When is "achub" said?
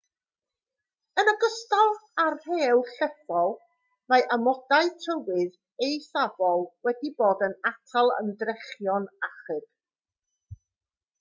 9.29-9.69